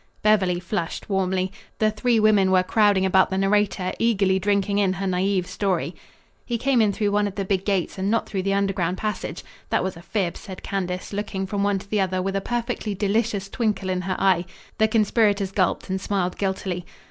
Beverly 0.23 0.59
flushed 0.59 1.11
warmly. 1.11 1.51
The 1.77 1.91
three 1.91 2.19
women 2.19 2.49
were 2.49 2.63
crowding 2.63 3.05
about 3.05 3.29
the 3.29 3.37
narrator, 3.37 3.91
eagerly 3.99 4.39
drinking 4.39 4.79
in 4.79 4.93
her 4.93 5.05
naive 5.05 5.45
story. 5.45 5.95
"We 6.49 6.57
came 6.57 6.81
in 6.81 6.91
through 6.91 7.11
one 7.11 7.27
of 7.27 7.35
the 7.35 7.45
big 7.45 7.65
gates 7.65 7.99
and 7.99 8.09
not 8.09 8.25
through 8.27 8.41
the 8.41 8.53
underground 8.55 8.97
passage. 8.97 9.43
That 9.69 9.83
was 9.83 9.95
a 9.95 10.01
fib," 10.01 10.37
said 10.37 10.63
Candace, 10.63 11.13
looking 11.13 11.45
from 11.45 11.61
one 11.61 11.77
to 11.77 11.87
the 11.87 12.01
other 12.01 12.19
with 12.19 12.35
a 12.35 12.41
perfectly 12.41 12.95
delicious 12.95 13.47
twinkle 13.47 13.91
in 13.91 14.01
her 14.01 14.15
eye. 14.17 14.45
The 14.79 14.87
conspirators 14.87 15.51
gulped 15.51 15.87
and 15.87 16.01
smiled 16.01 16.35
guiltily. 16.35 16.83